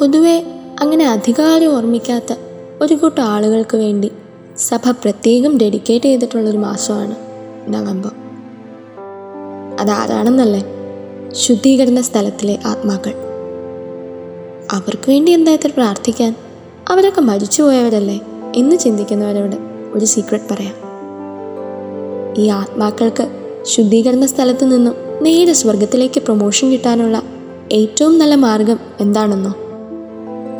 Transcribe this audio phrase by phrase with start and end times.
[0.00, 0.42] പൊതുവെ
[0.80, 2.34] അങ്ങനെ അധികാരം ഓർമ്മിക്കാത്ത
[2.82, 4.12] ഒരു കൂട്ടം ആളുകൾക്ക് വേണ്ടി
[4.58, 7.14] സഭ പ്രത്യേകം ഡെഡിക്കേറ്റ് ചെയ്തിട്ടുള്ളൊരു മാസമാണ്
[7.68, 8.10] നവംബർ.
[9.80, 10.64] അതാരാണെന്നല്ലേ?
[11.32, 13.14] ശുദ്ധീകരണ സ്ഥലത്തിലെ ആത്മാക്കൾ.
[14.72, 16.34] അവർക്ക് വേണ്ടി എന്താ ഇത്ര പ്രാർത്ഥിക്കാൻ?
[16.88, 18.20] അവരൊക്കെ മരിച്ചുപോയവരല്ലേ
[18.56, 19.56] എന്ന് ചിന്തിക്കുന്നവരോട്
[19.94, 20.74] ഒരു സീക്രട്ട് പറയാം.
[22.38, 23.28] ഈ ആത്മാക്കൾക്ക്
[23.62, 27.22] ശുദ്ധീകരണ സ്ഥലത്ത് നിന്നും നേരെ സ്വർഗത്തിലേക്ക് പ്രൊമോഷൻ കിട്ടാനുള്ള
[27.72, 29.67] ഏറ്റവും നല്ല മാർഗം എന്താണെന്നോ?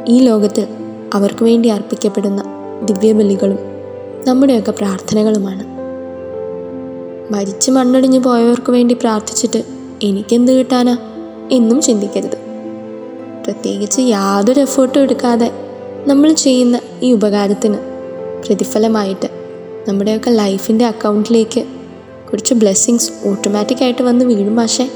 [0.09, 0.67] ഈ ലോകത്തിൽ
[1.15, 2.43] അവർക്ക് വേണ്ടി അർപ്പിക്കപ്പെടുന്ന
[2.85, 3.59] ദിവ്യബലികളും
[4.29, 5.65] നമ്മുടെയൊക്കെ പ്രാർത്ഥനകളുമാണ്.
[7.33, 9.65] മരിച്ച് മണ്ണടിഞ്ഞു പോയവർക്ക് വേണ്ടി പ്രാർത്ഥിച്ചിട്ട്
[10.03, 10.97] എനിക്കെന്ത് കിട്ടാനാ?
[11.53, 12.37] എന്നും ചിന്തിക്കരുത്.
[13.45, 15.51] പ്രത്യേകിച്ച് യാതൊരു എഫേർട്ടും എടുക്കാതെ
[16.07, 17.79] നമ്മൾ ചെയ്യുന്ന ഈ ഉപകാരത്തിന്
[18.47, 19.29] പ്രതിഫലമായിട്ട്
[19.89, 21.65] നമ്മുടെയൊക്കെ ലൈഫിന്റെ അക്കൗണ്ടിലേക്ക്
[22.33, 24.91] കുറച്ച് ബ്ലെസ്സിങ്സ് ഓട്ടോമാറ്റിക്കായിട്ട് വന്ന് വീഴും പക്ഷേ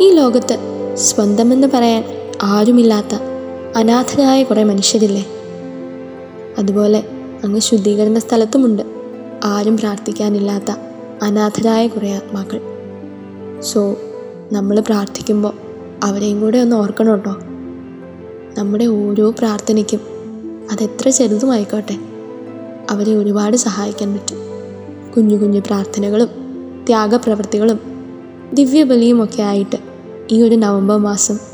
[0.00, 0.56] ഈ ലോകത്ത്
[0.94, 2.04] സ്വന്തമെന്ന് പറയാൻ
[2.42, 3.29] ആരുമില്ലാത്ത
[3.76, 5.26] അനാഥരായ കുറേ മനുഷ്യരില്ലേ?
[6.58, 7.04] അതുപോലെ
[7.44, 8.82] അങ്ങ് ശുദ്ധീകരണ സ്ഥലത്തുമുണ്ട്.
[9.44, 10.70] ആരും പ്രാർത്ഥിക്കാനില്ലാത്ത
[11.22, 12.60] അനാഥരായ കുറേ ആത്മാക്കൾ.
[13.60, 13.96] സോ
[14.52, 15.52] നമ്മൾ പ്രാർത്ഥിക്കുമ്പോൾ
[16.04, 17.30] അവരെയും കൂടെ ഒന്ന് ഓർക്കണം കേട്ടോ.
[18.58, 20.00] നമ്മുടെ ഓരോ പ്രാർത്ഥനയ്ക്കും
[20.72, 21.98] അതെത്ര ചെറുതുമായിക്കോട്ടെ.
[22.90, 24.38] അവരെ ഒരുപാട് സഹായിക്കാൻ പറ്റും.
[25.16, 26.28] കുഞ്ഞു കുഞ്ഞു പ്രാർത്ഥനകളും
[26.86, 27.80] ത്യാഗപ്രവൃത്തികളും
[28.54, 29.76] ദിവ്യബലിയുമൊക്കെ ആയിട്ട്
[30.30, 31.50] ഈ ഒരു നവംബർ മാസം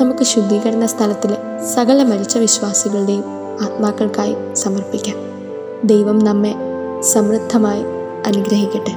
[0.00, 3.24] നമുക്ക് ശുദ്ധീകരണ സ്ഥലത്തിലെ സകല മരിച്ച വിശ്വാസികളുടെയും
[3.62, 5.18] ആത്മാക്കൾക്കായി സമർപ്പിക്കാം
[5.84, 6.54] ദൈവം നമ്മെ
[7.02, 7.84] സമൃദ്ധമായി
[8.26, 8.94] അനുഗ്രഹിക്കട്ടെ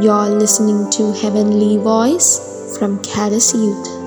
[0.00, 2.28] You're listening to Heavenly Voice
[2.78, 3.97] from Caddis Youth.